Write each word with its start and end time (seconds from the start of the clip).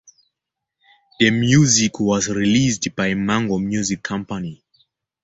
The 1.19 1.29
music 1.29 1.99
was 1.99 2.27
released 2.27 2.87
by 2.95 3.13
Mango 3.13 3.59
Music 3.59 4.01
Company. 4.01 4.63